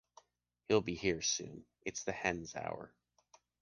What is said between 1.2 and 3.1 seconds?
soon... it’s the hen’s hour.